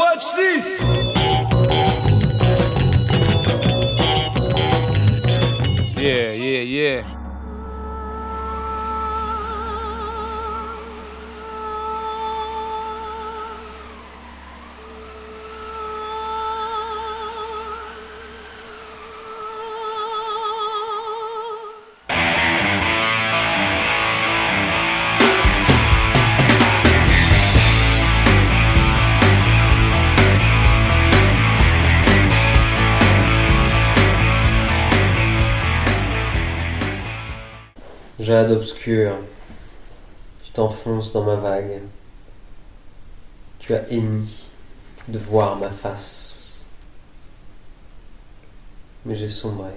[0.00, 1.19] Watch this!
[38.20, 39.16] Jade obscure,
[40.44, 41.80] tu t'enfonces dans ma vague.
[43.58, 44.50] Tu as henni
[45.08, 46.66] de voir ma face.
[49.06, 49.70] Mais j'ai sombré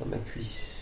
[0.00, 0.81] dans ma cuisse.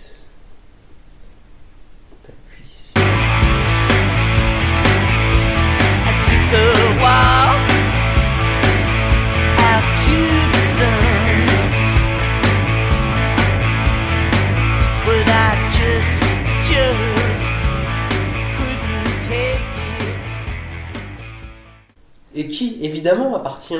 [23.10, 23.74] Évidemment, appartient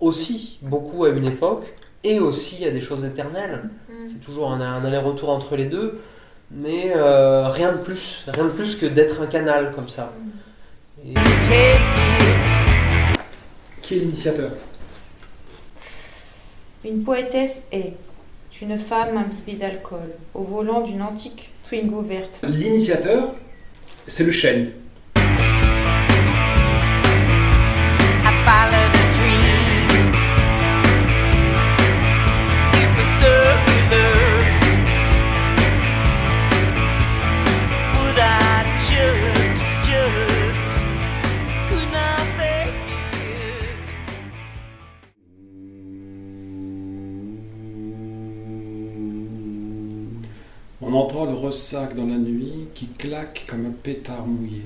[0.00, 1.66] aussi beaucoup à une époque
[2.04, 3.68] et aussi à des choses éternelles.
[4.06, 6.00] C'est toujours un, un aller-retour entre les deux,
[6.50, 10.12] mais euh, rien de plus, rien de plus que d'être un canal comme ça.
[11.06, 11.14] Et-.
[13.82, 14.50] Qui est l'initiateur?
[16.84, 17.94] Une poétesse est
[18.62, 22.40] une femme imbibée d'alcool au volant d'une antique Twingo verte.
[22.42, 23.34] L'initiateur,
[24.06, 24.72] c'est le chêne.
[51.12, 54.62] Le ressac dans la nuit qui claque comme un pétard mouillé.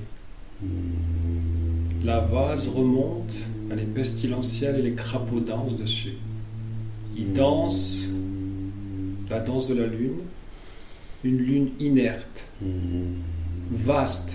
[2.03, 3.33] La vase remonte,
[3.71, 6.17] elle est pestilentielle et les crapauds dansent dessus.
[7.17, 8.09] Ils dansent
[9.29, 10.19] la danse de la lune,
[11.23, 12.47] une lune inerte,
[13.71, 14.33] vaste,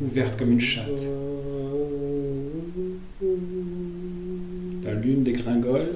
[0.00, 0.88] ouverte comme une chatte.
[4.84, 5.88] La lune dégringole,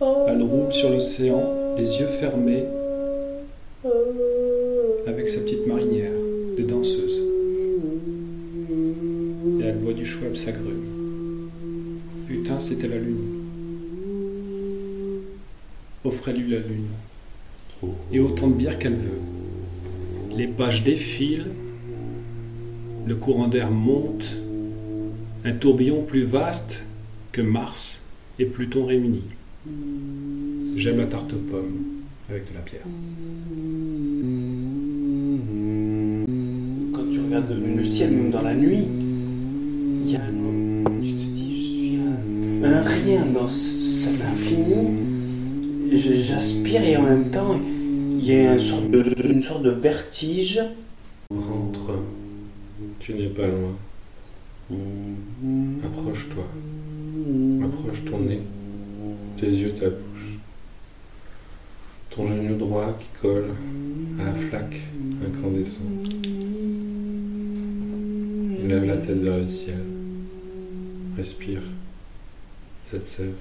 [0.00, 1.42] elle roule sur l'océan,
[1.76, 2.64] les yeux fermés,
[5.06, 6.12] avec sa petite marinière
[6.56, 7.20] de danseuse.
[9.60, 11.48] Et elle boit du Schweppes s'agrume.
[12.28, 13.40] Putain, c'était la lune.
[16.04, 16.88] Offrez-lui la lune.
[18.12, 19.20] Et autant de bière qu'elle veut.
[20.36, 21.50] Les pages défilent,
[23.06, 24.36] le courant d'air monte,
[25.44, 26.84] un tourbillon plus vaste
[27.32, 28.02] que Mars
[28.38, 29.24] et Pluton réunis.
[30.76, 31.82] J'aime la tarte aux pommes
[32.28, 32.86] avec de la bière.
[37.40, 38.84] Le ciel, même dans la nuit,
[40.04, 44.98] il y a un- tu te dis, je suis un, un rien dans cet infini.
[45.94, 47.60] J'aspire et en même temps,
[48.18, 50.60] il y a une sorte de, une sorte de vertige.
[51.30, 51.98] Rentre.
[52.98, 53.74] Tu n'es pas loin.
[55.84, 56.44] Approche-toi.
[57.64, 58.40] Approche ton nez,
[59.38, 60.38] tes yeux, ta bouche.
[62.10, 63.50] Ton genou droit qui colle
[64.20, 64.80] à la flaque
[65.26, 66.10] incandescente.
[68.64, 69.82] Lève la tête vers le ciel.
[71.16, 71.62] Respire
[72.84, 73.34] cette sève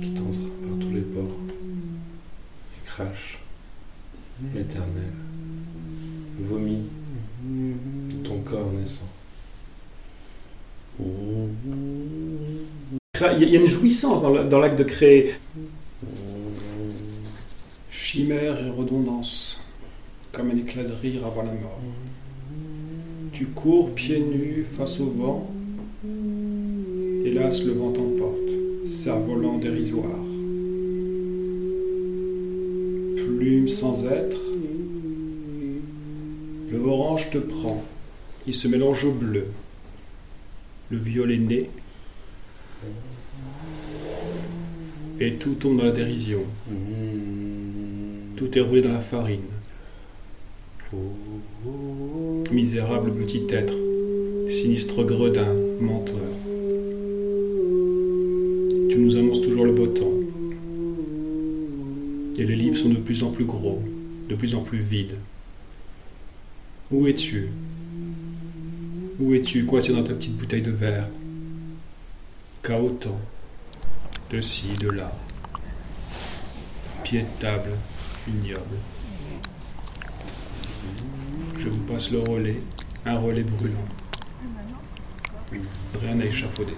[0.00, 1.36] qui t'entre par tous les pores
[2.74, 3.40] et crache
[4.54, 5.12] l'éternel.
[6.38, 6.84] Vomit
[8.22, 9.08] ton corps naissant.
[13.38, 15.34] Il y a une jouissance dans l'acte de créer.
[17.90, 19.60] Chimère et redondance,
[20.32, 21.80] comme un éclat de rire avant la mort.
[23.40, 25.50] Tu cours pieds nus face au vent.
[27.24, 28.50] Hélas, le vent t'emporte,
[28.86, 30.20] cerf-volant dérisoire.
[33.16, 34.36] Plume sans être,
[36.70, 37.82] le orange te prend,
[38.46, 39.46] il se mélange au bleu.
[40.90, 41.70] Le violet naît,
[45.18, 46.42] et tout tombe dans la dérision.
[48.36, 49.40] Tout est roulé dans la farine.
[52.52, 53.74] Misérable petit être,
[54.48, 56.16] sinistre gredin, menteur.
[58.88, 60.12] Tu nous annonces toujours le beau temps.
[62.36, 63.80] Et les livres sont de plus en plus gros,
[64.28, 65.14] de plus en plus vides.
[66.90, 67.50] Où es-tu?
[69.20, 69.64] Où es-tu?
[69.64, 71.06] Coincé dans ta petite bouteille de verre?
[72.64, 73.20] Cahotant,
[74.32, 75.12] de ci, de là.
[77.04, 77.70] Pied de table,
[78.26, 78.76] ignoble.
[81.90, 82.60] Passe le relais,
[83.04, 83.84] un relais brûlant.
[86.00, 86.76] Rien à échafauder.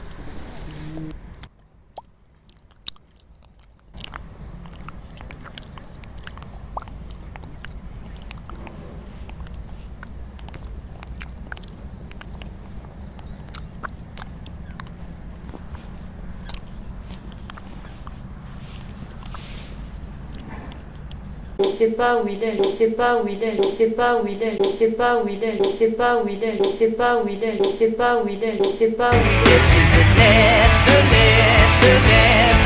[21.72, 24.26] Sait pas où il est, il sait pas où il est, il sait pas où
[24.26, 26.66] il est, il sait pas où il est, il sait pas où il est, il
[26.66, 29.14] sait pas où il est, il sait pas où il est, il sait pas où
[29.14, 29.38] il est.
[29.38, 32.60] Step to the left, the left, the left.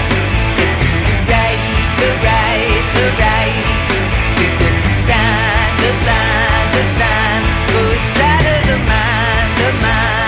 [0.49, 1.63] Step to the right,
[2.01, 3.67] the right, the right.
[4.37, 7.43] Pick up the sign, the sign, the sign.
[7.71, 10.26] Go straight to the mind, the mind.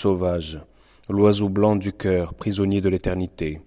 [0.00, 0.58] Sauvage,
[1.10, 3.60] l'oiseau blanc du cœur, prisonnier de l'éternité.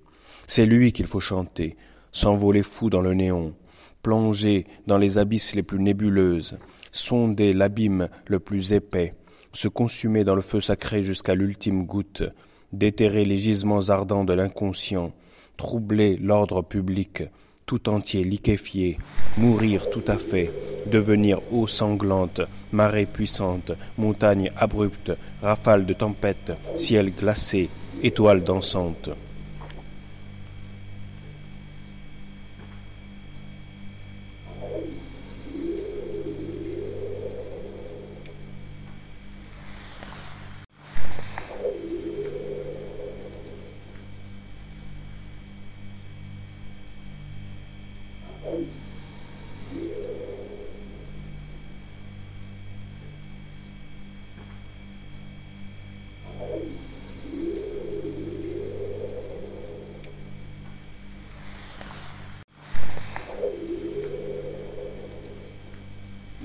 [0.47, 1.77] C'est lui qu'il faut chanter,
[2.11, 3.53] s'envoler fou dans le néon,
[4.01, 6.57] plonger dans les abysses les plus nébuleuses,
[6.91, 9.13] sonder l'abîme le plus épais,
[9.51, 12.23] se consumer dans le feu sacré jusqu'à l'ultime goutte,
[12.71, 15.13] déterrer les gisements ardents de l'inconscient,
[15.55, 17.25] troubler l'ordre public,
[17.65, 18.97] tout entier liquéfié,
[19.37, 20.51] mourir tout à fait,
[20.85, 25.11] devenir eau sanglante, marée puissante, montagne abrupte,
[25.41, 27.69] rafale de tempête, ciel glacé,
[28.01, 29.09] étoile dansante.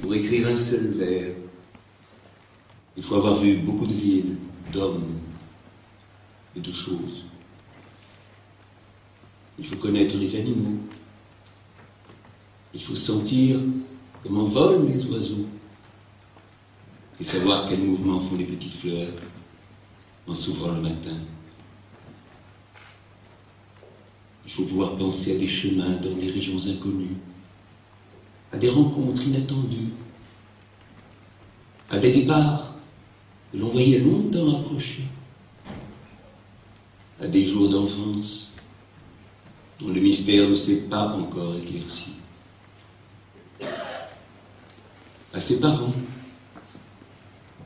[0.00, 1.34] Pour écrire un seul vers,
[2.96, 4.36] il faut avoir vu beaucoup de villes,
[4.72, 5.18] d'hommes
[6.56, 7.24] et de choses.
[9.58, 10.78] Il faut connaître les animaux.
[12.74, 13.58] Il faut sentir
[14.22, 15.46] comment volent les oiseaux
[17.20, 19.08] et savoir quels mouvements font les petites fleurs
[20.26, 21.16] en s'ouvrant le matin.
[24.44, 27.16] Il faut pouvoir penser à des chemins dans des régions inconnues
[28.52, 29.92] à des rencontres inattendues,
[31.90, 32.74] à des départs
[33.52, 35.04] que l'on voyait longtemps approcher,
[37.20, 38.48] à des jours d'enfance
[39.80, 42.10] dont le mystère ne s'est pas encore éclairci,
[45.38, 45.94] à ses parents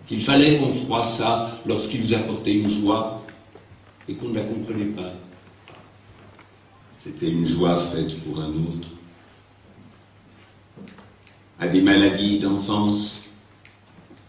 [0.07, 3.25] qu'il fallait qu'on froissât lorsqu'ils apportaient une joie
[4.07, 5.15] et qu'on ne la comprenait pas.
[6.99, 8.89] C'était une joie faite pour un autre.
[11.61, 13.23] À des maladies d'enfance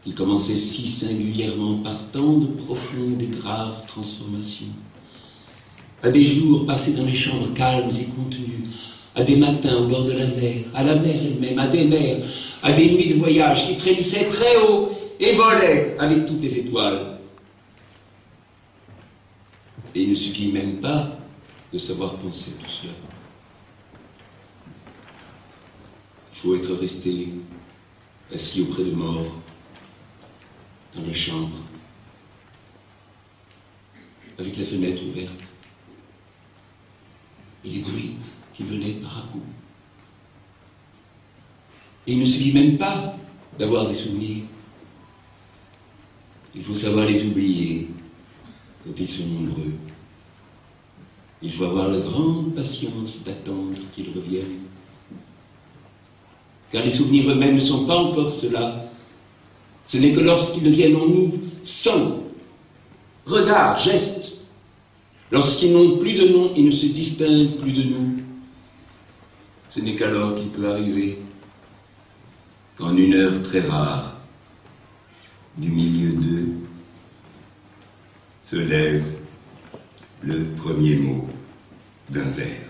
[0.05, 4.67] qui commençaient si singulièrement par tant de profondes et graves transformations,
[6.01, 8.63] à des jours passés dans les chambres calmes et contenues,
[9.15, 12.23] à des matins au bord de la mer, à la mer elle-même, à des mers,
[12.63, 14.89] à des nuits de voyage qui frémissaient très haut
[15.19, 17.19] et volaient avec toutes les étoiles.
[19.93, 21.19] Et il ne suffit même pas
[21.71, 22.93] de savoir penser tout cela.
[26.31, 27.29] Il faut être resté
[28.33, 29.25] assis auprès de mort,
[30.95, 31.59] dans les chambres,
[34.39, 35.43] avec la fenêtre ouverte,
[37.65, 38.15] et les bruits
[38.53, 39.41] qui venaient par à coup.
[42.07, 43.15] Il ne suffit même pas
[43.57, 44.43] d'avoir des souvenirs.
[46.55, 47.87] Il faut savoir les oublier
[48.85, 49.73] quand ils sont nombreux.
[51.41, 54.63] Il faut avoir la grande patience d'attendre qu'ils reviennent
[56.73, 58.83] car les souvenirs eux-mêmes ne sont pas encore cela.
[59.85, 61.31] Ce n'est que lorsqu'ils deviennent en nous
[61.61, 62.23] sang,
[63.27, 64.37] regard, geste,
[65.31, 68.17] lorsqu'ils n'ont plus de nom et ne se distinguent plus de nous,
[69.69, 71.19] ce n'est qu'alors qu'il peut arriver
[72.77, 74.17] qu'en une heure très rare,
[75.57, 76.53] du milieu d'eux,
[78.41, 79.03] se lève
[80.21, 81.27] le premier mot
[82.09, 82.62] d'un vers.